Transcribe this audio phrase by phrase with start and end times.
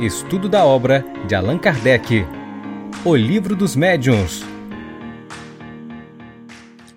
[0.00, 2.26] Estudo da obra de Allan Kardec.
[3.04, 4.42] O Livro dos Médiuns.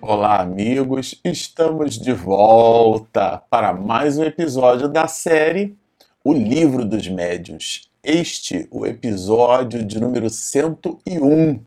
[0.00, 1.14] Olá, amigos.
[1.24, 5.76] Estamos de volta para mais um episódio da série
[6.24, 7.88] O Livro dos Médiuns.
[8.02, 11.60] Este, o episódio de número 101.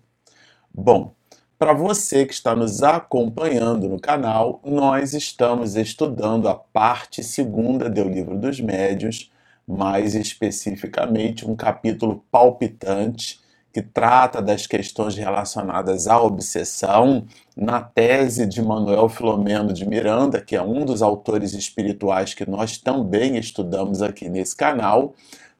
[0.73, 1.13] Bom,
[1.57, 8.03] para você que está nos acompanhando no canal, nós estamos estudando a parte segunda do
[8.03, 9.30] Livro dos Médiuns
[9.71, 13.39] mais especificamente um capítulo palpitante
[13.73, 20.57] que trata das questões relacionadas à obsessão, na tese de Manuel Filomeno de Miranda, que
[20.57, 25.13] é um dos autores espirituais que nós também estudamos aqui nesse canal,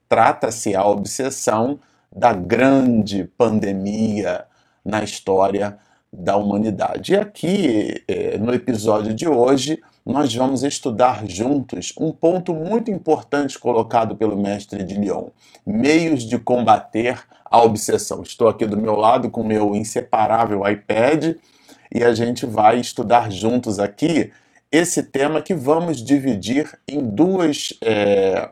[0.09, 1.79] trata-se a obsessão
[2.13, 4.45] da grande pandemia
[4.83, 5.77] na história
[6.11, 7.13] da humanidade.
[7.13, 13.57] E aqui, eh, no episódio de hoje, nós vamos estudar juntos um ponto muito importante
[13.59, 15.29] colocado pelo mestre de Lyon:
[15.65, 18.21] meios de combater a obsessão.
[18.23, 21.35] Estou aqui do meu lado com meu inseparável iPad
[21.93, 24.31] e a gente vai estudar juntos aqui
[24.71, 27.77] esse tema que vamos dividir em duas.
[27.81, 28.49] É,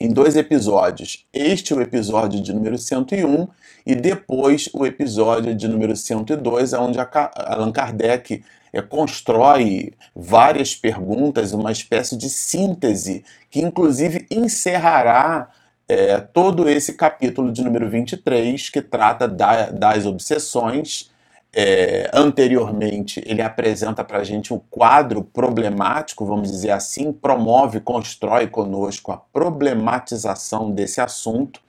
[0.00, 1.26] em dois episódios.
[1.32, 3.48] Este é o episódio de número 101
[3.84, 11.72] e depois o episódio de número 102, onde Allan Kardec é, constrói várias perguntas, uma
[11.72, 15.48] espécie de síntese, que inclusive encerrará
[15.88, 21.10] é, todo esse capítulo de número 23, que trata da, das obsessões.
[21.50, 28.46] É, anteriormente, ele apresenta para a gente o quadro problemático, vamos dizer assim, promove, constrói
[28.46, 31.60] conosco a problematização desse assunto.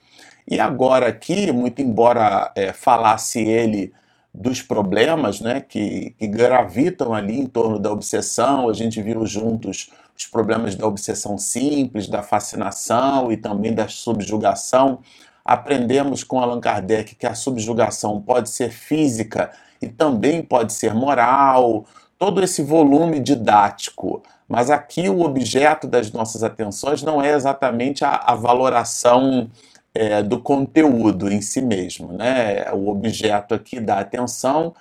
[0.45, 3.94] E agora aqui, muito embora é, falasse ele
[4.34, 8.70] dos problemas né, que, que gravitam ali em torno da obsessão.
[8.70, 15.00] A gente viu juntos os problemas da obsessão simples, da fascinação e também da subjugação.
[15.44, 21.86] Aprendemos com Allan Kardec que a subjugação pode ser física e também pode ser moral,
[22.18, 24.22] todo esse volume didático.
[24.48, 29.50] Mas aqui o objeto das nossas atenções não é exatamente a, a valoração
[29.94, 32.14] é, do conteúdo em si mesmo.
[32.14, 32.72] Né?
[32.73, 34.73] O objeto aqui da atenção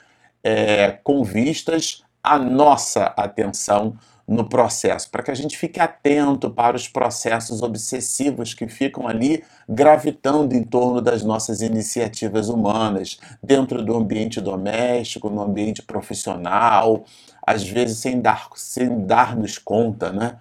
[0.42, 3.96] é, com vistas à nossa atenção
[4.28, 9.42] no processo, para que a gente fique atento para os processos obsessivos que ficam ali
[9.66, 17.04] gravitando em torno das nossas iniciativas humanas, dentro do ambiente doméstico, no ambiente profissional,
[17.46, 20.36] às vezes sem dar sem darmos conta, né?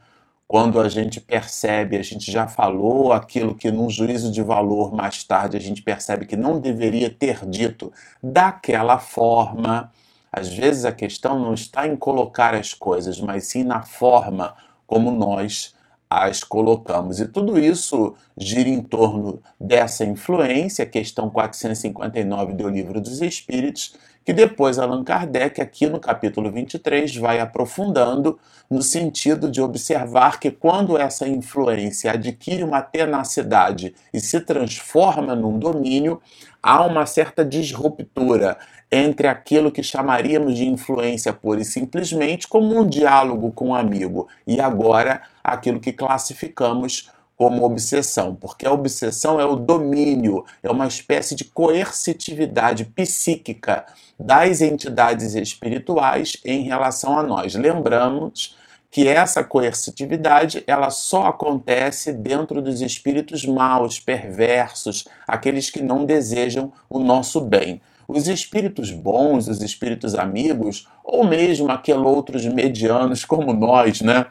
[0.47, 5.23] Quando a gente percebe, a gente já falou aquilo que num juízo de valor mais
[5.23, 7.91] tarde a gente percebe que não deveria ter dito
[8.23, 9.91] daquela forma.
[10.31, 15.11] Às vezes a questão não está em colocar as coisas, mas sim na forma como
[15.11, 15.75] nós
[16.09, 17.19] as colocamos.
[17.19, 23.95] E tudo isso gira em torno dessa influência, questão 459 do Livro dos Espíritos,
[24.27, 28.37] que depois Allan Kardec, aqui no capítulo 23, vai aprofundando
[28.69, 35.57] no sentido de observar que quando essa influência adquire uma tenacidade e se transforma num
[35.57, 36.21] domínio,
[36.61, 38.57] há uma certa disruptura
[38.91, 44.27] entre aquilo que chamaríamos de influência pura e simplesmente como um diálogo com um amigo.
[44.45, 50.87] E agora aquilo que classificamos como obsessão, porque a obsessão é o domínio, é uma
[50.87, 53.85] espécie de coercitividade psíquica
[54.19, 57.53] das entidades espirituais em relação a nós.
[57.53, 58.57] Lembramos
[58.89, 66.73] que essa coercitividade ela só acontece dentro dos espíritos maus, perversos, aqueles que não desejam
[66.89, 67.79] o nosso bem.
[68.07, 74.25] Os espíritos bons, os espíritos amigos, ou mesmo aqueles outros medianos como nós, né?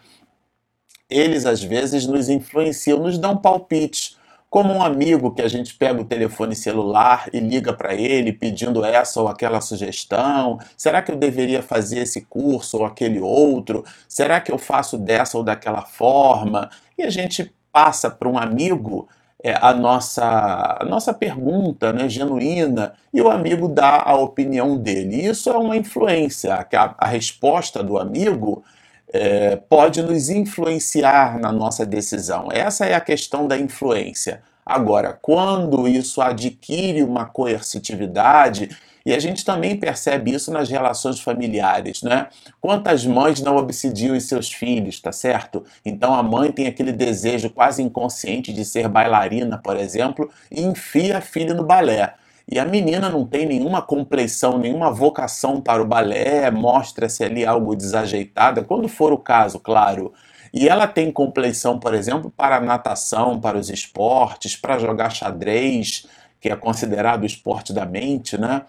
[1.08, 4.16] Eles às vezes nos influenciam, nos dão palpites.
[4.48, 8.84] Como um amigo que a gente pega o telefone celular e liga para ele pedindo
[8.84, 10.58] essa ou aquela sugestão.
[10.76, 13.84] Será que eu deveria fazer esse curso ou aquele outro?
[14.08, 16.70] Será que eu faço dessa ou daquela forma?
[16.96, 19.08] E a gente passa para um amigo
[19.42, 25.26] é, a, nossa, a nossa pergunta né, genuína e o amigo dá a opinião dele.
[25.26, 26.54] Isso é uma influência.
[26.54, 28.64] A, a resposta do amigo
[29.12, 32.48] é, pode nos influenciar na nossa decisão.
[32.50, 34.42] Essa é a questão da influência.
[34.64, 42.02] Agora, quando isso adquire uma coercitividade, e a gente também percebe isso nas relações familiares,
[42.02, 42.26] né?
[42.60, 45.64] Quantas mães não obsidiam seus filhos, tá certo?
[45.84, 51.18] Então a mãe tem aquele desejo quase inconsciente de ser bailarina, por exemplo, e enfia
[51.18, 52.14] a filha no balé
[52.48, 57.74] e a menina não tem nenhuma compleição, nenhuma vocação para o balé, mostra-se ali algo
[57.74, 60.12] desajeitada, quando for o caso, claro.
[60.52, 66.06] E ela tem compleição, por exemplo, para natação, para os esportes, para jogar xadrez,
[66.46, 68.62] que é considerado o esporte da mente, né?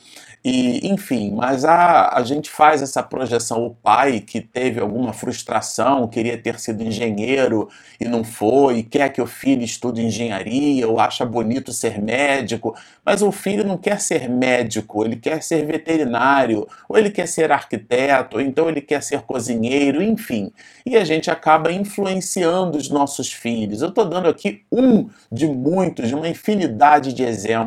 [0.44, 3.66] E, enfim, mas a, a gente faz essa projeção.
[3.66, 7.70] O pai que teve alguma frustração, queria ter sido engenheiro
[8.00, 12.76] e não foi, quer que o filho estude engenharia ou acha bonito ser médico,
[13.06, 17.52] mas o filho não quer ser médico, ele quer ser veterinário, ou ele quer ser
[17.52, 20.52] arquiteto, ou então ele quer ser cozinheiro, enfim.
[20.86, 23.82] E a gente acaba influenciando os nossos filhos.
[23.82, 27.67] Eu estou dando aqui um de muitos, de uma infinidade de exemplos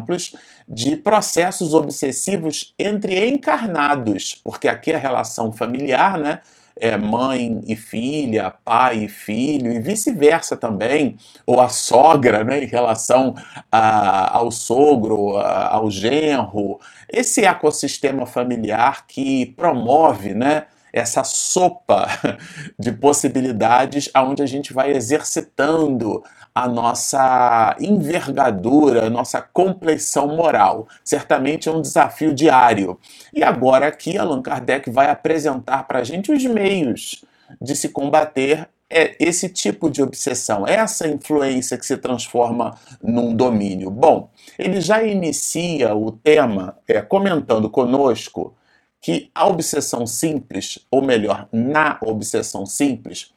[0.68, 6.40] de processos obsessivos entre encarnados, porque aqui a relação familiar, né?
[6.82, 12.66] É mãe e filha, pai e filho, e vice-versa também, ou a sogra, né, em
[12.66, 13.34] relação
[13.70, 16.80] a, ao sogro, a, ao genro.
[17.06, 22.08] Esse ecossistema familiar que promove, né, essa sopa
[22.78, 26.22] de possibilidades aonde a gente vai exercitando
[26.54, 30.88] a nossa envergadura, a nossa compleição moral.
[31.04, 32.98] Certamente é um desafio diário.
[33.32, 37.24] E agora aqui Allan Kardec vai apresentar para a gente os meios
[37.60, 43.88] de se combater é esse tipo de obsessão, essa influência que se transforma num domínio.
[43.88, 48.52] Bom, ele já inicia o tema é, comentando conosco
[49.00, 53.32] que a obsessão simples, ou melhor, na obsessão simples,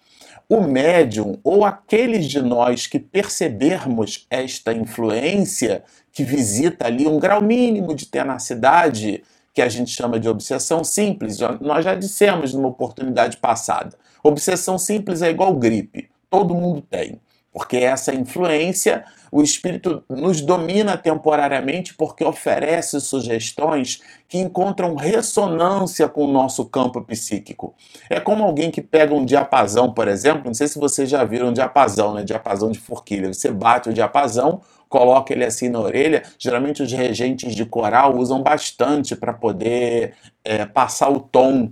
[0.58, 7.42] o médium ou aqueles de nós que percebermos esta influência que visita ali um grau
[7.42, 9.24] mínimo de tenacidade,
[9.54, 13.96] que a gente chama de obsessão simples, nós já dissemos numa oportunidade passada.
[14.24, 17.20] Obsessão simples é igual gripe, todo mundo tem
[17.54, 24.00] porque essa influência, o espírito nos domina temporariamente porque oferece sugestões
[24.30, 27.74] que encontram ressonância com o nosso campo psíquico.
[28.12, 31.48] É como alguém que pega um diapasão, por exemplo, não sei se vocês já viram
[31.48, 32.24] um diapasão, né?
[32.24, 33.34] Diapasão de forquilha.
[33.34, 36.22] Você bate o diapasão, coloca ele assim na orelha.
[36.38, 40.14] Geralmente os regentes de coral usam bastante para poder
[40.44, 41.72] é, passar o tom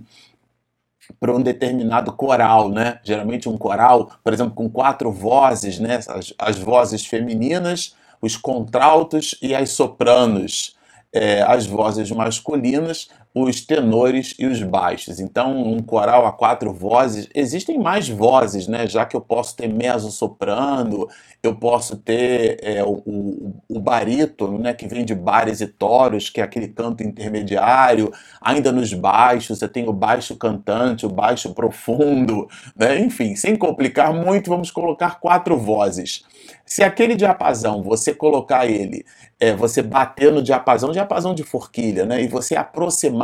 [1.18, 2.98] para um determinado coral, né?
[3.02, 6.00] Geralmente um coral, por exemplo, com quatro vozes, né?
[6.08, 10.76] As, as vozes femininas, os contraltos e as sopranos.
[11.14, 15.18] É, as vozes masculinas, os tenores e os baixos.
[15.18, 18.86] Então, um coral a quatro vozes, existem mais vozes, né?
[18.86, 21.08] Já que eu posso ter mezzo-soprano,
[21.42, 24.74] eu posso ter é, o, o, o barítono, né?
[24.74, 28.12] Que vem de bares e toros, que é aquele canto intermediário.
[28.40, 32.46] Ainda nos baixos, eu tenho o baixo cantante, o baixo profundo,
[32.76, 32.98] né?
[33.00, 36.22] Enfim, sem complicar muito, vamos colocar quatro vozes.
[36.66, 39.04] Se aquele diapasão, você colocar ele,
[39.38, 42.22] é, você bater no diapasão, diapasão de forquilha, né?
[42.22, 43.21] E você aproximar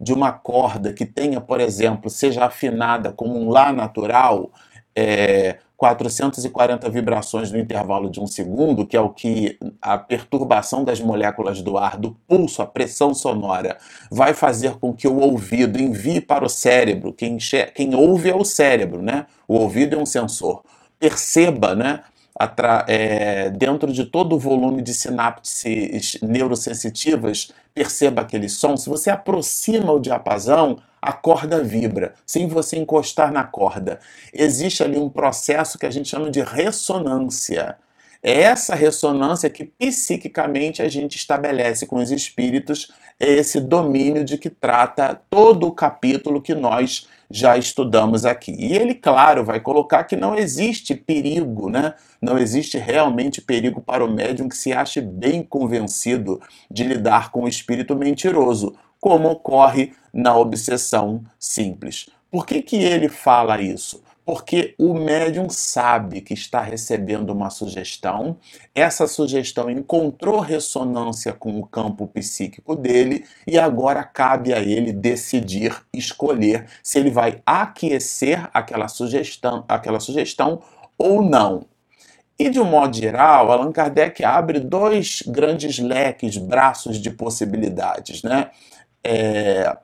[0.00, 4.50] de uma corda que tenha, por exemplo, seja afinada como um Lá natural,
[4.94, 11.00] é, 440 vibrações no intervalo de um segundo, que é o que a perturbação das
[11.00, 13.76] moléculas do ar, do pulso, a pressão sonora,
[14.10, 17.12] vai fazer com que o ouvido envie para o cérebro.
[17.12, 17.36] Quem,
[17.74, 19.26] quem ouve é o cérebro, né?
[19.46, 20.62] O ouvido é um sensor.
[20.98, 22.00] Perceba, né?
[22.86, 28.76] É, dentro de todo o volume de sinapses neurosensitivas, perceba aquele som.
[28.76, 34.00] Se você aproxima o diapasão, a corda vibra, sem você encostar na corda.
[34.32, 37.76] Existe ali um processo que a gente chama de ressonância.
[38.28, 44.36] É essa ressonância que psiquicamente a gente estabelece com os espíritos, é esse domínio de
[44.36, 48.50] que trata todo o capítulo que nós já estudamos aqui.
[48.50, 51.94] E ele, claro, vai colocar que não existe perigo, né?
[52.20, 57.44] Não existe realmente perigo para o médium que se ache bem convencido de lidar com
[57.44, 62.08] o espírito mentiroso, como ocorre na obsessão simples.
[62.28, 64.02] Por que, que ele fala isso?
[64.26, 68.36] Porque o médium sabe que está recebendo uma sugestão,
[68.74, 75.80] essa sugestão encontrou ressonância com o campo psíquico dele e agora cabe a ele decidir,
[75.94, 80.60] escolher se ele vai aquecer aquela sugestão, aquela sugestão
[80.98, 81.64] ou não.
[82.36, 88.50] E de um modo geral, Allan Kardec abre dois grandes leques, braços de possibilidades, né?
[89.04, 89.74] É,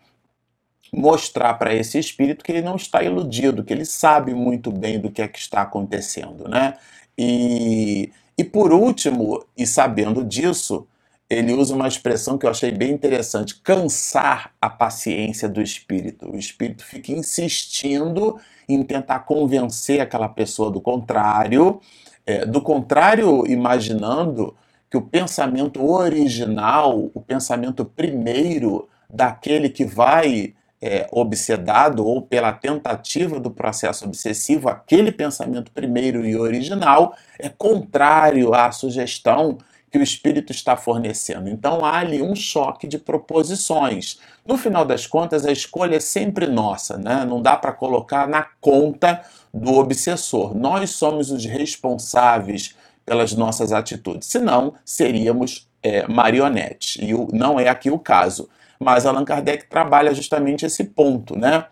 [0.95, 5.11] mostrar para esse espírito que ele não está iludido, que ele sabe muito bem do
[5.11, 6.75] que é que está acontecendo, né?
[7.17, 10.87] E, e por último, e sabendo disso,
[11.31, 16.31] ele usa uma expressão que eu achei bem interessante: cansar a paciência do espírito.
[16.31, 21.81] O espírito fica insistindo em tentar convencer aquela pessoa do contrário,
[22.27, 24.55] é, do contrário, imaginando
[24.91, 33.39] que o pensamento original, o pensamento primeiro daquele que vai é, obsedado ou pela tentativa
[33.39, 39.59] do processo obsessivo, aquele pensamento primeiro e original é contrário à sugestão
[39.93, 41.49] que o espírito está fornecendo.
[41.49, 44.19] Então há ali um choque de proposições.
[44.45, 47.25] No final das contas, a escolha é sempre nossa, né?
[47.25, 49.23] não dá para colocar na conta
[49.55, 50.57] do obsessor.
[50.57, 52.75] Nós somos os responsáveis
[53.05, 56.97] pelas nossas atitudes, senão seríamos é, marionetes.
[57.01, 58.49] E não é aqui o caso.
[58.83, 61.67] Mas Allan Kardec trabalha justamente esse ponto, né?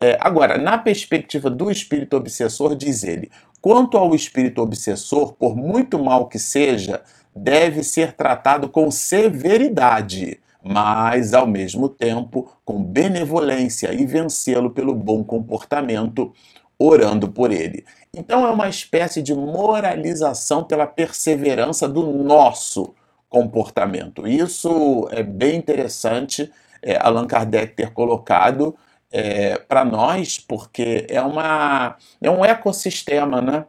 [0.00, 3.30] É, agora, na perspectiva do espírito obsessor, diz ele:
[3.60, 7.02] quanto ao espírito obsessor, por muito mal que seja,
[7.34, 15.22] deve ser tratado com severidade, mas ao mesmo tempo com benevolência e vencê-lo pelo bom
[15.22, 16.32] comportamento,
[16.78, 17.84] orando por ele.
[18.14, 22.94] Então é uma espécie de moralização pela perseverança do nosso
[23.28, 24.26] comportamento.
[24.26, 26.50] Isso é bem interessante
[26.82, 28.76] é, Allan Kardec ter colocado
[29.10, 33.66] é, para nós, porque é, uma, é um ecossistema, né?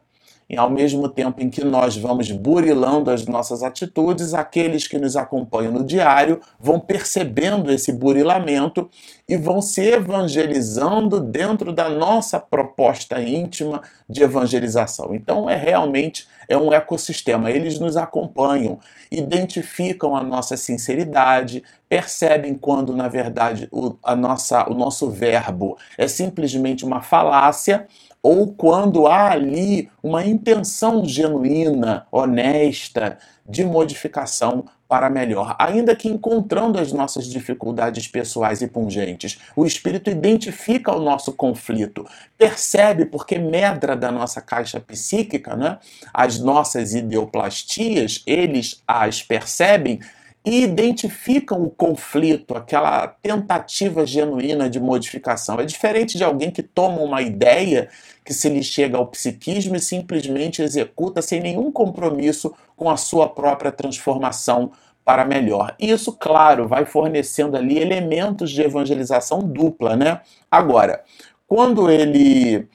[0.50, 5.18] E ao mesmo tempo em que nós vamos burilando as nossas atitudes, aqueles que nos
[5.18, 8.90] acompanham no diário vão percebendo esse burilamento
[9.28, 15.14] e vão se evangelizando dentro da nossa proposta íntima de evangelização.
[15.14, 17.52] Então é realmente é um ecossistema.
[17.52, 18.80] Eles nos acompanham,
[19.12, 26.08] identificam a nossa sinceridade, percebem quando na verdade o, a nossa, o nosso verbo é
[26.08, 27.86] simplesmente uma falácia
[28.22, 36.80] ou quando há ali uma intenção genuína, honesta, de modificação para melhor, ainda que encontrando
[36.80, 39.38] as nossas dificuldades pessoais e pungentes.
[39.56, 42.06] O espírito identifica o nosso conflito,
[42.38, 45.78] percebe porque medra da nossa caixa psíquica, né?
[46.14, 50.00] As nossas ideoplastias, eles as percebem
[50.48, 55.60] e identificam o conflito, aquela tentativa genuína de modificação.
[55.60, 57.90] É diferente de alguém que toma uma ideia
[58.24, 63.28] que se lhe chega ao psiquismo e simplesmente executa sem nenhum compromisso com a sua
[63.28, 64.72] própria transformação
[65.04, 65.76] para melhor.
[65.78, 70.22] Isso, claro, vai fornecendo ali elementos de evangelização dupla, né?
[70.50, 71.04] Agora,
[71.46, 72.70] quando ele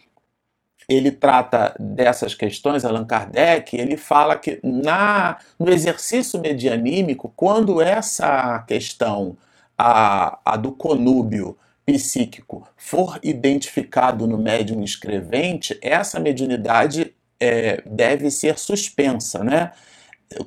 [0.89, 8.59] ele trata dessas questões, Allan Kardec, ele fala que na, no exercício medianímico, quando essa
[8.67, 9.37] questão,
[9.77, 18.59] a, a do conúbio psíquico, for identificado no médium escrevente, essa mediunidade é, deve ser
[18.59, 19.73] suspensa, né?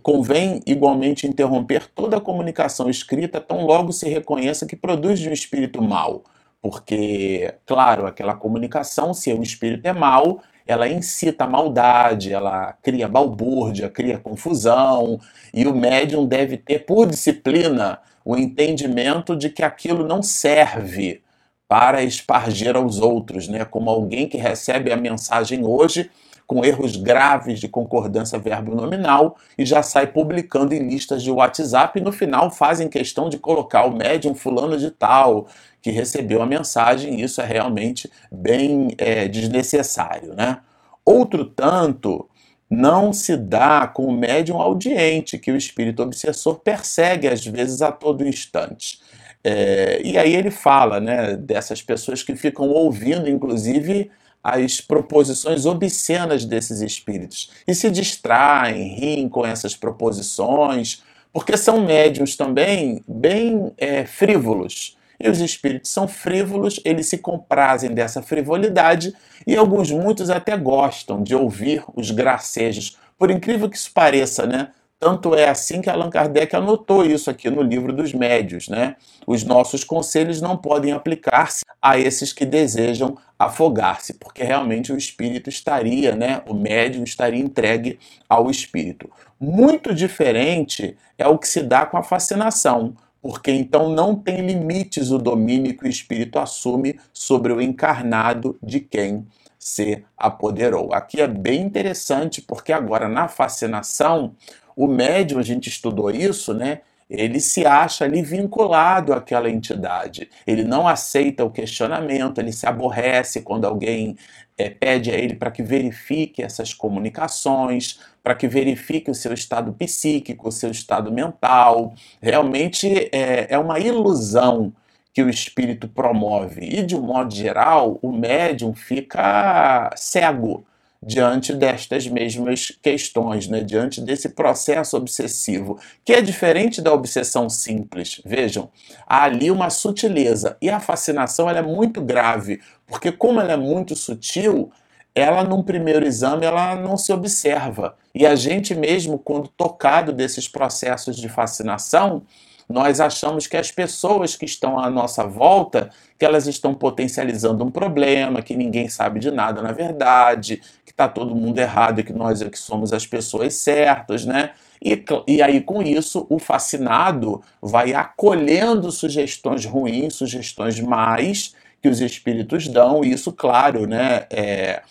[0.01, 5.34] Convém igualmente interromper toda a comunicação escrita tão logo se reconheça que produz de um
[5.34, 6.24] espírito mau
[6.65, 13.07] porque, claro, aquela comunicação, se o espírito é mau, ela incita a maldade, ela cria
[13.07, 15.19] balbúrdia, cria confusão,
[15.53, 21.22] e o médium deve ter, por disciplina, o entendimento de que aquilo não serve
[21.67, 23.63] para espargir aos outros, né?
[23.63, 26.10] Como alguém que recebe a mensagem hoje
[26.47, 32.03] com erros graves de concordância verbo-nominal e já sai publicando em listas de WhatsApp e
[32.03, 35.47] no final fazem questão de colocar o médium fulano de tal
[35.81, 40.59] que recebeu a mensagem isso é realmente bem é, desnecessário, né?
[41.03, 42.27] Outro tanto
[42.69, 47.91] não se dá com o médium audiente, que o espírito obsessor persegue às vezes a
[47.91, 48.99] todo instante.
[49.43, 54.09] É, e aí ele fala né, dessas pessoas que ficam ouvindo, inclusive,
[54.47, 61.01] as proposições obscenas desses espíritos e se distraem, riem com essas proposições,
[61.33, 64.95] porque são médiums também bem é, frívolos.
[65.19, 69.15] E os espíritos são frívolos, eles se comprazem dessa frivolidade
[69.47, 72.99] e alguns, muitos até gostam de ouvir os gracejos.
[73.17, 74.67] Por incrível que isso pareça, né?
[74.97, 78.95] Tanto é assim que Allan Kardec anotou isso aqui no livro dos médios, né?
[79.27, 85.49] Os nossos conselhos não podem aplicar-se a esses que desejam afogar-se, porque realmente o espírito
[85.49, 86.41] estaria, né?
[86.47, 87.99] O médium estaria entregue
[88.29, 89.09] ao espírito.
[89.39, 95.11] Muito diferente é o que se dá com a fascinação, porque então não tem limites
[95.11, 99.27] o domínio que o espírito assume sobre o encarnado de quem
[99.59, 100.93] se apoderou.
[100.93, 104.33] Aqui é bem interessante, porque agora na fascinação
[104.75, 106.82] o médium, a gente estudou isso, né?
[107.10, 110.27] Ele se acha ali vinculado àquela entidade.
[110.46, 114.17] Ele não aceita o questionamento, ele se aborrece quando alguém
[114.58, 119.72] é, pede a ele para que verifique essas comunicações, para que verifique o seu estado
[119.74, 121.94] psíquico, o seu estado mental.
[122.20, 124.74] Realmente é, é uma ilusão
[125.13, 126.62] que o espírito promove.
[126.62, 130.65] E, de um modo geral, o médium fica cego
[131.05, 133.62] diante destas mesmas questões, né?
[133.62, 138.19] diante desse processo obsessivo, que é diferente da obsessão simples.
[138.25, 138.71] Vejam,
[139.05, 143.57] há ali uma sutileza e a fascinação ela é muito grave, porque como ela é
[143.57, 144.71] muito sutil,
[145.13, 147.95] ela num primeiro exame ela não se observa.
[148.13, 152.24] E a gente mesmo, quando tocado desses processos de fascinação,
[152.67, 157.72] nós achamos que as pessoas que estão à nossa volta, que elas estão potencializando um
[157.72, 162.13] problema, que ninguém sabe de nada na verdade, que está todo mundo errado e que
[162.13, 164.51] nós é que somos as pessoas certas, né?
[164.81, 172.01] E, e aí, com isso, o fascinado vai acolhendo sugestões ruins, sugestões mais que os
[172.01, 174.25] espíritos dão, e isso, claro, né?
[174.29, 174.81] É,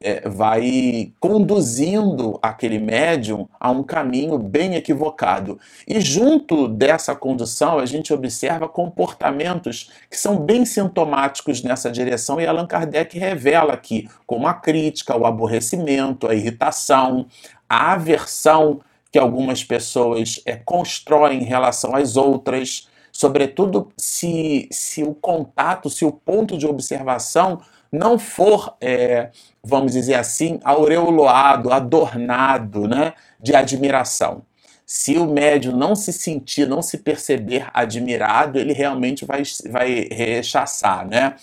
[0.00, 5.58] é, vai conduzindo aquele médium a um caminho bem equivocado.
[5.86, 12.46] E junto dessa condução, a gente observa comportamentos que são bem sintomáticos nessa direção, e
[12.46, 17.26] Allan Kardec revela aqui, como a crítica, o aborrecimento, a irritação,
[17.68, 25.14] a aversão que algumas pessoas é, constroem em relação às outras, sobretudo se, se o
[25.14, 29.30] contato, se o ponto de observação não for, é,
[29.62, 34.42] vamos dizer assim, aureoloado, adornado né, de admiração.
[34.86, 41.06] Se o médium não se sentir, não se perceber admirado, ele realmente vai, vai rechaçar,
[41.06, 41.36] né?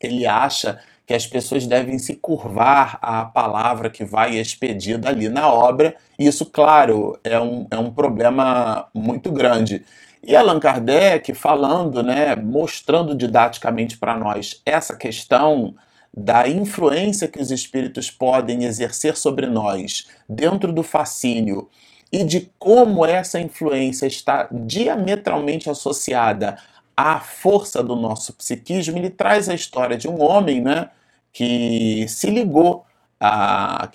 [0.00, 5.52] Ele acha que as pessoas devem se curvar à palavra que vai expedida ali na
[5.52, 9.84] obra, e isso, claro, é um, é um problema muito grande.
[10.26, 15.76] E Allan Kardec falando, né, mostrando didaticamente para nós essa questão
[16.12, 21.68] da influência que os espíritos podem exercer sobre nós dentro do fascínio
[22.10, 26.58] e de como essa influência está diametralmente associada
[26.96, 30.90] à força do nosso psiquismo, ele traz a história de um homem né,
[31.32, 32.84] que se ligou
[33.20, 33.88] a,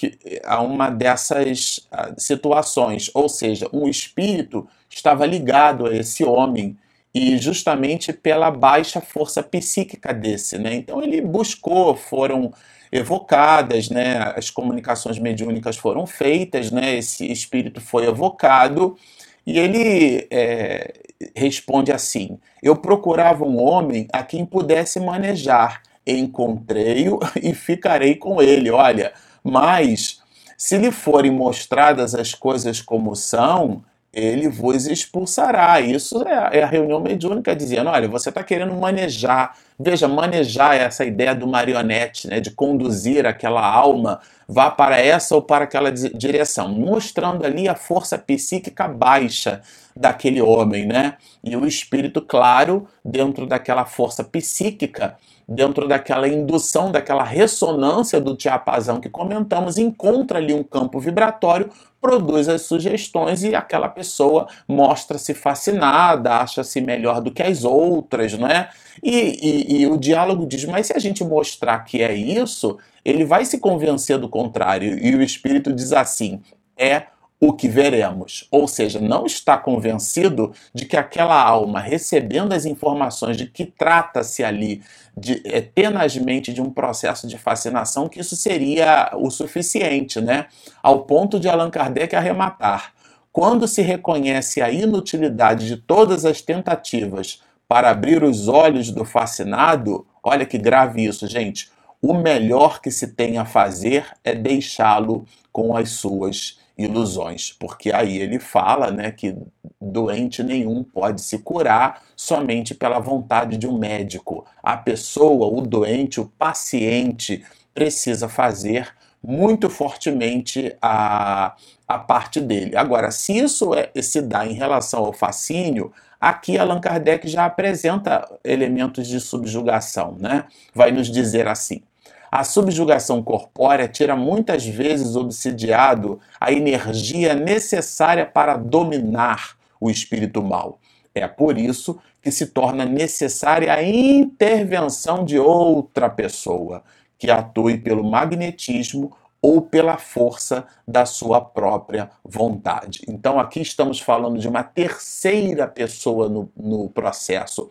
[0.45, 1.87] a uma dessas
[2.17, 6.77] situações, ou seja, um espírito estava ligado a esse homem
[7.13, 10.75] e justamente pela baixa força psíquica desse, né?
[10.75, 12.53] Então ele buscou, foram
[12.91, 14.33] evocadas, né?
[14.35, 16.95] As comunicações mediúnicas foram feitas, né?
[16.95, 18.97] Esse espírito foi evocado
[19.45, 20.93] e ele é,
[21.35, 28.69] responde assim: Eu procurava um homem a quem pudesse manejar, encontrei-o e ficarei com ele.
[28.69, 30.21] Olha, mas
[30.57, 33.83] se lhe forem mostradas as coisas como são,
[34.13, 35.79] ele vos expulsará.
[35.79, 39.57] Isso é, é a reunião mediúnica dizendo: olha, você está querendo manejar.
[39.79, 45.33] Veja, manejar é essa ideia do marionete, né, de conduzir aquela alma, vá para essa
[45.33, 49.61] ou para aquela direção, mostrando ali a força psíquica baixa
[49.95, 51.15] daquele homem, né?
[51.43, 55.17] E o espírito, claro, dentro daquela força psíquica,
[55.53, 62.47] dentro daquela indução, daquela ressonância do diapasão que comentamos, encontra ali um campo vibratório, produz
[62.47, 68.69] as sugestões e aquela pessoa mostra-se fascinada, acha-se melhor do que as outras, não é?
[69.03, 73.25] E, e, e o diálogo diz: mas se a gente mostrar que é isso, ele
[73.25, 74.97] vai se convencer do contrário.
[75.03, 76.41] E o espírito diz assim:
[76.77, 77.03] é
[77.43, 78.47] o que veremos.
[78.51, 84.43] Ou seja, não está convencido de que aquela alma, recebendo as informações de que trata-se
[84.43, 84.83] ali
[85.17, 90.45] de, é, tenazmente de um processo de fascinação, que isso seria o suficiente, né?
[90.83, 92.93] Ao ponto de Allan Kardec arrematar.
[93.33, 100.05] Quando se reconhece a inutilidade de todas as tentativas para abrir os olhos do fascinado,
[100.21, 101.71] olha que grave isso, gente.
[101.99, 108.17] O melhor que se tem a fazer é deixá-lo com as suas ilusões, porque aí
[108.17, 109.35] ele fala né, que
[109.79, 114.45] doente nenhum pode se curar somente pela vontade de um médico.
[114.61, 121.55] A pessoa, o doente, o paciente, precisa fazer muito fortemente a,
[121.87, 122.75] a parte dele.
[122.75, 128.27] Agora, se isso é, se dá em relação ao fascínio, aqui Allan Kardec já apresenta
[128.43, 130.45] elementos de subjugação, né?
[130.73, 131.83] Vai nos dizer assim:
[132.31, 140.79] a subjugação corpórea tira muitas vezes obsidiado a energia necessária para dominar o espírito mal.
[141.13, 146.83] É por isso que se torna necessária a intervenção de outra pessoa
[147.19, 153.01] que atue pelo magnetismo ou pela força da sua própria vontade.
[153.07, 157.69] Então, aqui estamos falando de uma terceira pessoa no, no processo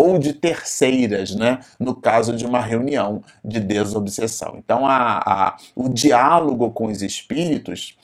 [0.00, 1.60] ou de terceiras, né?
[1.78, 4.54] no caso de uma reunião de desobsessão.
[4.56, 7.98] Então, a, a, o diálogo com os espíritos,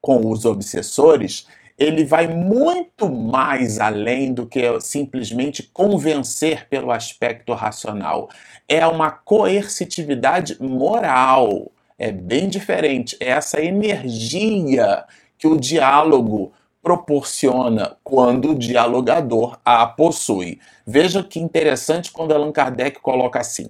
[0.00, 1.46] com os obsessores,
[1.78, 8.30] ele vai muito mais além do que simplesmente convencer pelo aspecto racional.
[8.66, 13.18] É uma coercitividade moral É bem diferente.
[13.20, 15.04] É essa energia
[15.36, 20.58] que o diálogo proporciona quando o dialogador a possui.
[20.86, 23.68] Veja que interessante quando Allan Kardec coloca assim: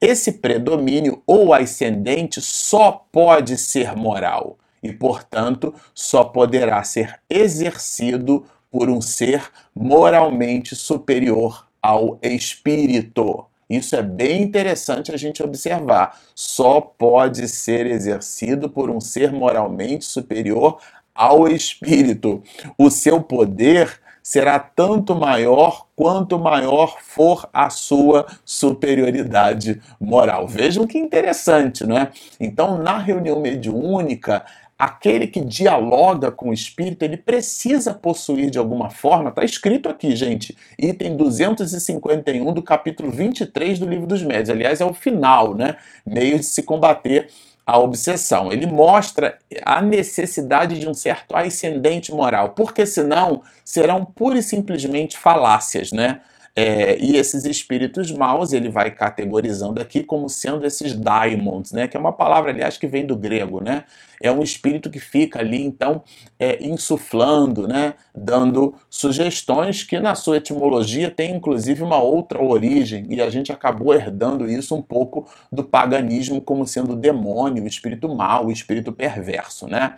[0.00, 8.88] esse predomínio ou ascendente só pode ser moral e, portanto, só poderá ser exercido por
[8.88, 13.44] um ser moralmente superior ao espírito.
[13.68, 16.18] Isso é bem interessante a gente observar.
[16.34, 20.78] Só pode ser exercido por um ser moralmente superior
[21.14, 22.42] ao espírito.
[22.78, 30.46] O seu poder será tanto maior quanto maior for a sua superioridade moral.
[30.46, 32.10] Vejam que interessante, não é?
[32.38, 34.44] Então, na reunião mediúnica,
[34.78, 40.16] aquele que dialoga com o espírito, ele precisa possuir de alguma forma, está escrito aqui,
[40.16, 44.50] gente, item 251 do capítulo 23 do livro dos médios.
[44.50, 45.76] Aliás, é o final, né?
[46.04, 47.28] Meio de se combater
[47.72, 48.52] a obsessão.
[48.52, 55.16] Ele mostra a necessidade de um certo ascendente moral, porque senão serão pura e simplesmente
[55.16, 56.20] falácias, né?
[56.54, 61.88] É, e esses espíritos maus ele vai categorizando aqui como sendo esses daimons, né?
[61.88, 63.84] Que é uma palavra, aliás, que vem do grego, né?
[64.20, 66.04] É um espírito que fica ali, então,
[66.38, 67.94] é, insuflando, né?
[68.14, 73.94] Dando sugestões que na sua etimologia tem inclusive uma outra origem e a gente acabou
[73.94, 78.92] herdando isso um pouco do paganismo como sendo o demônio, o espírito mau, o espírito
[78.92, 79.96] perverso, né?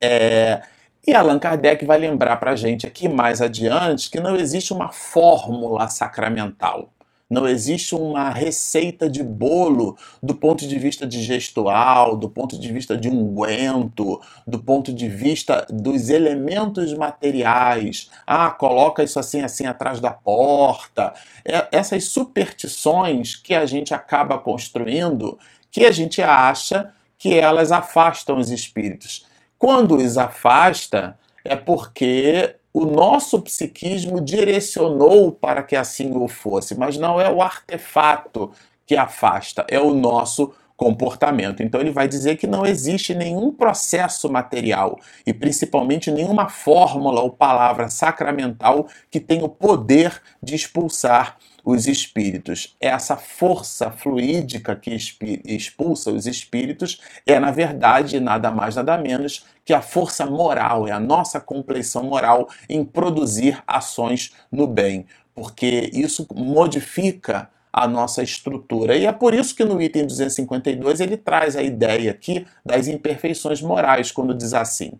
[0.00, 0.62] É,
[1.06, 4.92] e Allan Kardec vai lembrar para a gente aqui mais adiante que não existe uma
[4.92, 6.90] fórmula sacramental.
[7.30, 12.96] Não existe uma receita de bolo do ponto de vista digestual, do ponto de vista
[12.96, 18.10] de unguento, do ponto de vista dos elementos materiais.
[18.26, 21.14] Ah, coloca isso assim, assim atrás da porta.
[21.44, 25.38] É, essas superstições que a gente acaba construindo,
[25.70, 29.29] que a gente acha que elas afastam os espíritos.
[29.60, 36.96] Quando os afasta, é porque o nosso psiquismo direcionou para que assim o fosse, mas
[36.96, 38.52] não é o artefato
[38.86, 41.62] que afasta, é o nosso comportamento.
[41.62, 47.28] Então ele vai dizer que não existe nenhum processo material e principalmente nenhuma fórmula ou
[47.28, 52.76] palavra sacramental que tenha o poder de expulsar os espíritos.
[52.80, 54.96] Essa força fluídica que
[55.44, 60.92] expulsa os espíritos é, na verdade, nada mais, nada menos que a força moral, é
[60.92, 68.96] a nossa compleição moral em produzir ações no bem, porque isso modifica a nossa estrutura.
[68.96, 73.62] E é por isso que no item 252 ele traz a ideia aqui das imperfeições
[73.62, 74.92] morais, quando diz assim: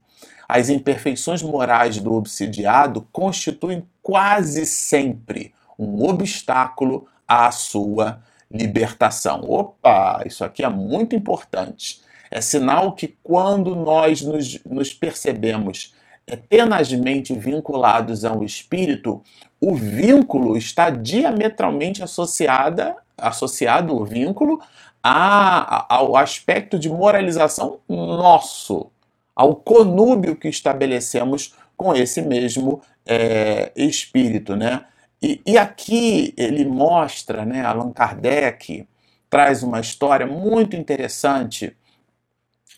[0.48, 9.40] as imperfeições morais do obsidiado constituem quase sempre um obstáculo à sua libertação.
[9.48, 12.00] Opa, isso aqui é muito importante.
[12.30, 15.94] É sinal que quando nós nos, nos percebemos
[16.26, 19.22] é, tenazmente vinculados ao espírito,
[19.60, 24.60] o vínculo está diametralmente associada, associado o vínculo
[25.02, 28.90] a, ao aspecto de moralização nosso,
[29.34, 34.84] ao conúbio que estabelecemos com esse mesmo é, espírito, né?
[35.22, 38.86] E, e aqui ele mostra, né, Allan Kardec
[39.28, 41.76] traz uma história muito interessante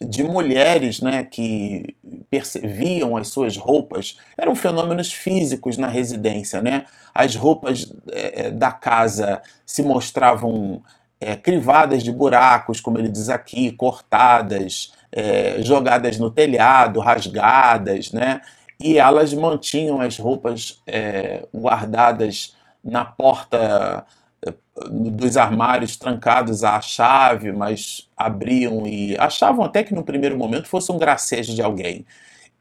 [0.00, 1.96] de mulheres né, que
[2.28, 6.61] percebiam as suas roupas, eram fenômenos físicos na residência.
[6.61, 6.85] Né?
[7.14, 10.83] As roupas é, da casa se mostravam
[11.20, 18.40] é, crivadas de buracos, como ele diz aqui, cortadas, é, jogadas no telhado, rasgadas, né?
[18.82, 24.04] E elas mantinham as roupas é, guardadas na porta
[24.44, 24.54] é,
[24.90, 30.90] dos armários trancados à chave, mas abriam e achavam até que no primeiro momento fosse
[30.90, 32.04] um gracejo de alguém.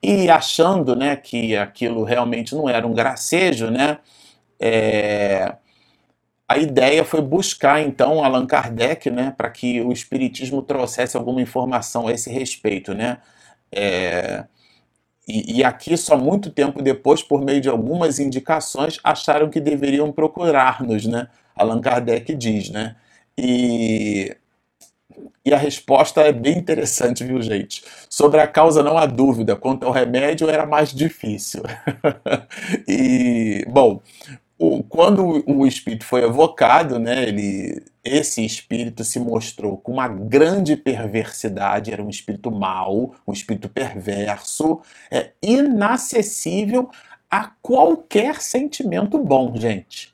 [0.03, 3.99] E achando né, que aquilo realmente não era um gracejo, né,
[4.59, 5.55] é,
[6.47, 12.07] a ideia foi buscar então Allan Kardec né, para que o Espiritismo trouxesse alguma informação
[12.07, 12.93] a esse respeito.
[12.93, 13.19] Né?
[13.71, 14.43] É,
[15.31, 20.11] e, e, aqui, só muito tempo depois, por meio de algumas indicações, acharam que deveriam
[20.11, 21.27] procurar-nos, né?
[21.55, 22.95] Allan Kardec diz, né?
[23.37, 24.35] E,
[25.45, 27.83] e a resposta é bem interessante, viu, gente?
[28.09, 31.63] Sobre a causa não há dúvida, quanto ao remédio era mais difícil.
[32.87, 34.01] e, bom,
[34.57, 40.75] o, quando o espírito foi evocado, né, ele, esse espírito se mostrou com uma grande
[40.75, 46.89] perversidade, era um espírito mau, um espírito perverso, é, inacessível
[47.29, 50.13] a qualquer sentimento bom, gente.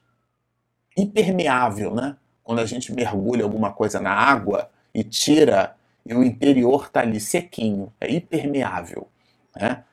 [0.97, 2.17] Impermeável, né?
[2.43, 7.19] Quando a gente mergulha alguma coisa na água e tira e o interior está ali
[7.19, 9.08] sequinho, é impermeável.
[9.56, 9.84] Né?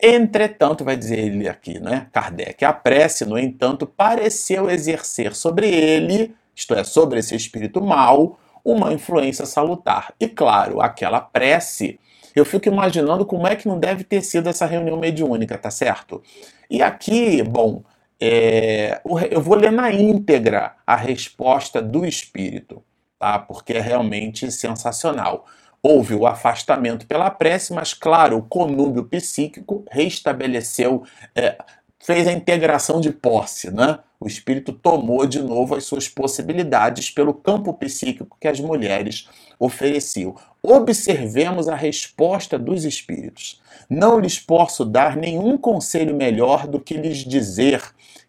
[0.00, 6.34] Entretanto, vai dizer ele aqui, né, Kardec, a prece, no entanto, pareceu exercer sobre ele,
[6.56, 10.14] isto é, sobre esse espírito mau, uma influência salutar.
[10.18, 12.00] E claro, aquela prece,
[12.34, 16.22] eu fico imaginando como é que não deve ter sido essa reunião mediúnica, tá certo?
[16.68, 17.84] E aqui, bom,
[18.18, 22.82] é, eu vou ler na íntegra a resposta do espírito,
[23.18, 23.38] tá?
[23.38, 25.46] Porque é realmente sensacional.
[25.82, 31.56] Houve o afastamento pela prece, mas, claro, o conúbio psíquico restabeleceu, é,
[32.00, 33.98] fez a integração de posse, né?
[34.18, 40.34] O espírito tomou de novo as suas possibilidades pelo campo psíquico que as mulheres ofereciam.
[40.62, 43.60] Observemos a resposta dos espíritos.
[43.88, 47.82] Não lhes posso dar nenhum conselho melhor do que lhes dizer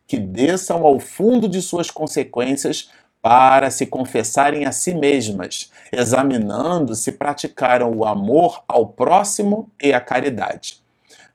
[0.05, 2.89] que desçam ao fundo de suas consequências
[3.21, 9.99] para se confessarem a si mesmas, examinando se praticaram o amor ao próximo e a
[9.99, 10.86] caridade.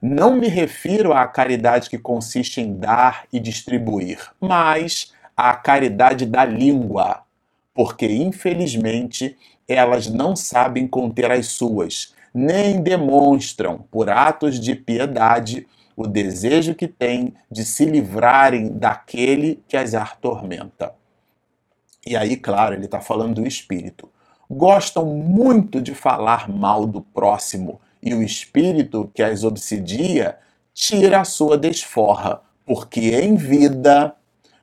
[0.04, 6.44] Não me refiro à caridade que consiste em dar e distribuir, mas à caridade da
[6.44, 7.22] língua,
[7.72, 9.38] porque infelizmente
[9.68, 16.88] elas não sabem conter as suas, nem demonstram, por atos de piedade, o desejo que
[16.88, 20.92] têm de se livrarem daquele que as atormenta.
[22.04, 24.10] E aí, claro, ele está falando do espírito.
[24.50, 30.36] Gostam muito de falar mal do próximo, e o espírito que as obsidia
[30.74, 34.14] tira a sua desforra, porque em vida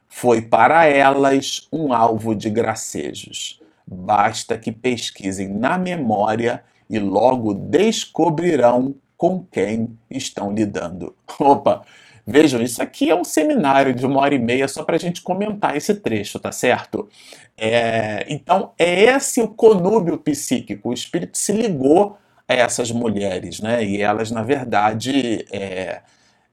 [0.08, 3.62] foi para elas um alvo de gracejos.
[3.86, 11.15] Basta que pesquisem na memória e logo descobrirão com quem estão lidando.
[11.39, 11.84] Opa,
[12.32, 15.19] Vejam, isso aqui é um seminário de uma hora e meia só para a gente
[15.19, 17.10] comentar esse trecho, tá certo?
[17.58, 20.89] É, então, é esse o conúbio psíquico.
[20.89, 23.85] O espírito se ligou a essas mulheres, né?
[23.85, 26.01] E elas, na verdade, é,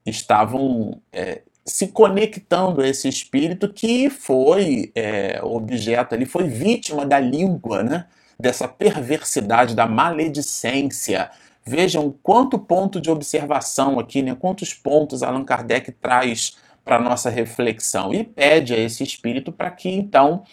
[0.05, 7.19] estavam é, se conectando a esse espírito que foi é, objeto ali, foi vítima da
[7.19, 8.07] língua, né?
[8.39, 11.31] Dessa perversidade, da maledicência,
[11.69, 14.37] Vejam quanto ponto de observação aqui, né?
[14.39, 19.91] quantos pontos Allan Kardec traz para nossa reflexão e pede a esse espírito para que
[19.91, 20.45] então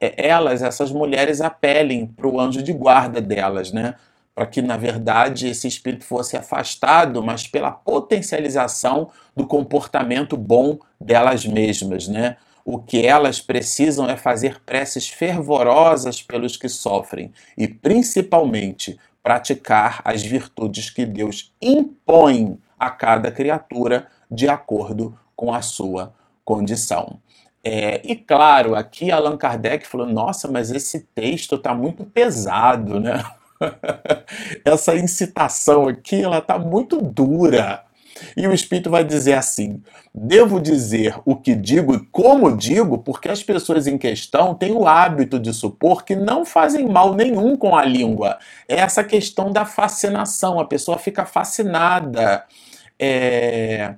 [0.00, 3.96] é, elas, essas mulheres, apelem para o anjo de guarda delas, né?
[4.34, 11.44] Para que, na verdade, esse espírito fosse afastado, mas pela potencialização do comportamento bom delas
[11.44, 12.36] mesmas, né?
[12.64, 20.22] O que elas precisam é fazer preces fervorosas pelos que sofrem e, principalmente, praticar as
[20.22, 26.14] virtudes que Deus impõe a cada criatura de acordo com a sua
[26.44, 27.20] condição.
[27.64, 33.22] É, e claro, aqui Allan Kardec falou: nossa, mas esse texto está muito pesado, né?
[34.64, 37.84] Essa incitação aqui ela está muito dura.
[38.36, 39.82] E o Espírito vai dizer assim:
[40.14, 44.86] devo dizer o que digo e como digo, porque as pessoas em questão têm o
[44.86, 48.38] hábito de supor que não fazem mal nenhum com a língua.
[48.68, 52.44] É essa questão da fascinação, a pessoa fica fascinada.
[52.98, 53.94] É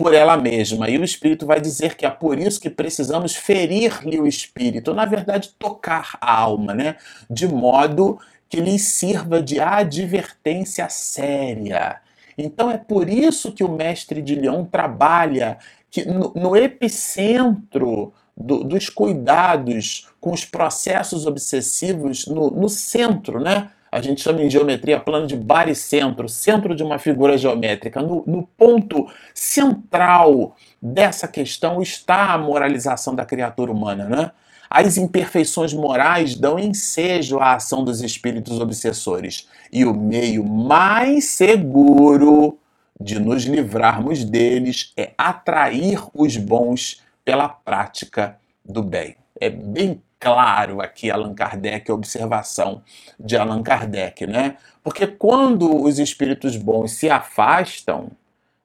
[0.00, 0.88] por ela mesma.
[0.88, 5.04] E o Espírito vai dizer que é por isso que precisamos ferir-lhe o Espírito, na
[5.04, 6.96] verdade, tocar a alma, né?
[7.28, 8.18] De modo
[8.50, 12.00] que lhe sirva de advertência séria.
[12.36, 15.58] Então é por isso que o mestre de Lyon trabalha
[15.90, 23.70] que no, no epicentro do, dos cuidados com os processos obsessivos, no, no, centro, né?
[23.92, 28.00] A gente chama em geometria plano de baricentro, centro de uma figura geométrica.
[28.00, 34.30] No, no ponto central dessa questão está a moralização da criatura humana, né?
[34.72, 42.56] As imperfeições morais dão ensejo à ação dos espíritos obsessores, e o meio mais seguro
[43.00, 49.16] de nos livrarmos deles é atrair os bons pela prática do bem.
[49.40, 52.82] É bem claro aqui Allan Kardec, a observação
[53.18, 54.56] de Allan Kardec, né?
[54.84, 58.10] Porque quando os espíritos bons se afastam,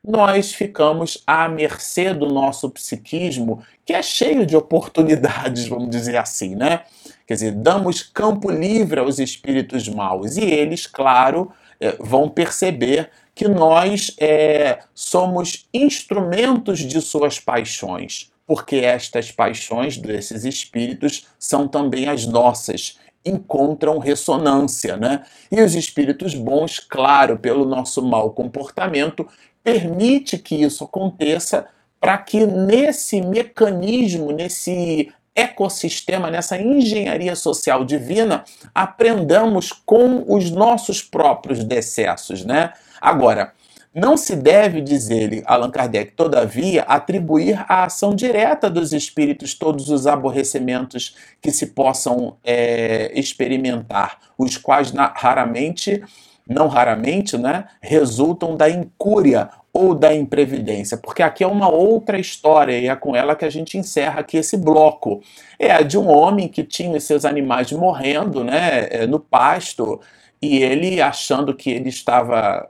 [0.07, 6.55] nós ficamos à mercê do nosso psiquismo, que é cheio de oportunidades, vamos dizer assim,
[6.55, 6.83] né?
[7.27, 13.47] Quer dizer, damos campo livre aos espíritos maus e eles, claro, eh, vão perceber que
[13.47, 22.25] nós é, somos instrumentos de suas paixões, porque estas paixões desses espíritos são também as
[22.25, 25.25] nossas encontram ressonância, né?
[25.51, 29.27] E os espíritos bons, claro, pelo nosso mau comportamento,
[29.65, 31.65] permite que isso aconteça
[31.99, 41.63] para que nesse mecanismo, nesse ecossistema, nessa engenharia social divina, aprendamos com os nossos próprios
[41.63, 42.73] decessos, né?
[43.01, 43.53] Agora,
[43.93, 49.89] não se deve, diz ele, Allan Kardec, todavia, atribuir à ação direta dos espíritos todos
[49.89, 56.03] os aborrecimentos que se possam é, experimentar, os quais raramente,
[56.47, 62.79] não raramente, né, resultam da incúria ou da imprevidência, porque aqui é uma outra história
[62.79, 65.21] e é com ela que a gente encerra aqui esse bloco.
[65.59, 69.99] É a de um homem que tinha seus animais morrendo né, é, no pasto
[70.41, 72.69] e ele achando que ele estava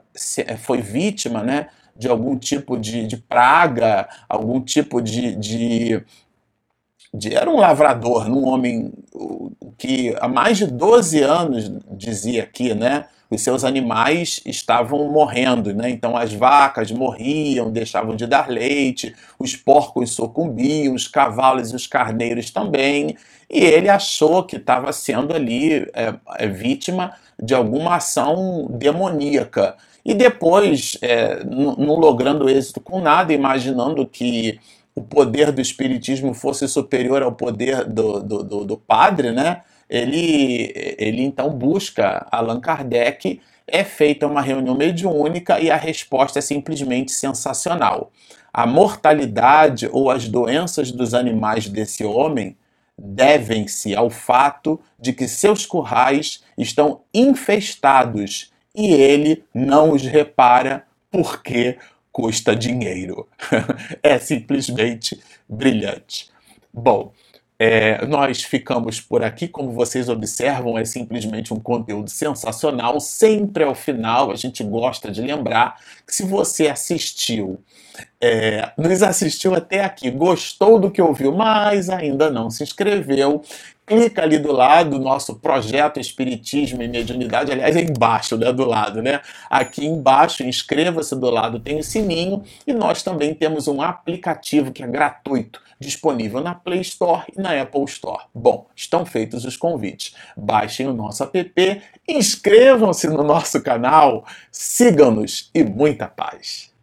[0.58, 6.02] foi vítima né, de algum tipo de, de praga, algum tipo de, de,
[7.12, 8.92] de, Era um lavrador, um homem
[9.78, 13.06] que há mais de 12 anos, dizia aqui, né?
[13.28, 15.90] Os seus animais estavam morrendo, né?
[15.90, 21.86] Então as vacas morriam, deixavam de dar leite, os porcos sucumbiam, os cavalos e os
[21.86, 23.16] carneiros também.
[23.50, 29.76] E ele achou que estava sendo ali é, é, vítima de alguma ação demoníaca.
[30.04, 34.60] E depois, é, não logrando êxito com nada, imaginando que
[34.96, 39.62] o poder do espiritismo fosse superior ao poder do, do, do, do padre, né?
[39.88, 46.42] Ele, ele então busca Allan Kardec, é feita uma reunião mediúnica e a resposta é
[46.42, 48.10] simplesmente sensacional.
[48.52, 52.56] A mortalidade ou as doenças dos animais desse homem
[52.98, 61.76] devem-se ao fato de que seus currais estão infestados e ele não os repara porque
[62.16, 63.28] custa dinheiro.
[64.02, 66.30] é simplesmente brilhante.
[66.72, 67.12] Bom,
[67.58, 72.98] é, nós ficamos por aqui, como vocês observam, é simplesmente um conteúdo sensacional.
[73.00, 77.60] Sempre ao final, a gente gosta de lembrar que se você assistiu,
[78.18, 83.42] é, nos assistiu até aqui, gostou do que ouviu, mas ainda não se inscreveu,
[83.86, 89.00] clica ali do lado, nosso projeto Espiritismo e Mediunidade, aliás, é embaixo, né, do lado,
[89.00, 89.20] né?
[89.48, 94.82] Aqui embaixo, inscreva-se do lado, tem o sininho e nós também temos um aplicativo que
[94.82, 98.24] é gratuito, disponível na Play Store e na Apple Store.
[98.34, 100.14] Bom, estão feitos os convites.
[100.36, 106.75] Baixem o nosso app, inscrevam-se no nosso canal, sigam-nos e muita paz.